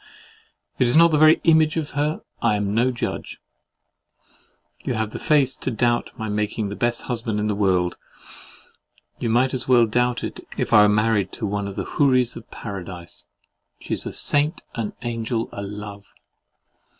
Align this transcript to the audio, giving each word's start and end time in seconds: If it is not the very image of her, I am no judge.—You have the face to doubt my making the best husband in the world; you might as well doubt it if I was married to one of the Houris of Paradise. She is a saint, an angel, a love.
If 0.73 0.81
it 0.81 0.87
is 0.87 0.95
not 0.97 1.11
the 1.11 1.19
very 1.19 1.39
image 1.43 1.77
of 1.77 1.91
her, 1.91 2.23
I 2.41 2.55
am 2.55 2.73
no 2.73 2.89
judge.—You 2.89 4.95
have 4.95 5.11
the 5.11 5.19
face 5.19 5.55
to 5.57 5.69
doubt 5.69 6.17
my 6.17 6.27
making 6.27 6.69
the 6.69 6.75
best 6.75 7.03
husband 7.03 7.39
in 7.39 7.45
the 7.45 7.53
world; 7.53 7.97
you 9.19 9.29
might 9.29 9.53
as 9.53 9.67
well 9.67 9.85
doubt 9.85 10.23
it 10.23 10.39
if 10.57 10.73
I 10.73 10.87
was 10.87 10.95
married 10.95 11.31
to 11.33 11.45
one 11.45 11.67
of 11.67 11.75
the 11.75 11.85
Houris 11.85 12.35
of 12.35 12.49
Paradise. 12.49 13.25
She 13.79 13.93
is 13.93 14.07
a 14.07 14.11
saint, 14.13 14.61
an 14.73 14.93
angel, 15.03 15.49
a 15.51 15.61
love. 15.61 16.11